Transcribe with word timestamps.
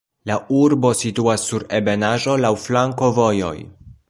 La 0.29 0.35
urbo 0.59 0.93
situas 1.01 1.45
sur 1.51 1.67
ebenaĵo, 1.81 2.39
laŭ 2.47 2.53
flankovojoj. 2.67 3.57